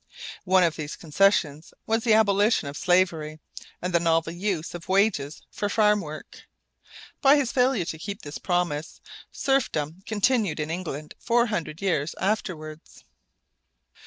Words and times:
One 0.45 0.63
of 0.63 0.77
these 0.77 0.95
concessions 0.95 1.75
was 1.85 2.03
the 2.03 2.15
abolition 2.15 2.67
of 2.67 2.75
slavery 2.75 3.39
and 3.83 3.93
the 3.93 3.99
novel 3.99 4.33
use 4.33 4.73
of 4.73 4.89
wages 4.89 5.43
for 5.51 5.69
farm 5.69 6.01
work. 6.01 6.47
By 7.21 7.35
his 7.35 7.51
failure 7.51 7.85
to 7.85 7.99
keep 7.99 8.23
this 8.23 8.39
promise, 8.39 8.99
serfdom 9.31 10.01
continued 10.07 10.59
in 10.59 10.71
England 10.71 11.13
four 11.19 11.45
hundred 11.45 11.83
years 11.83 12.15
afterwards. 12.19 13.03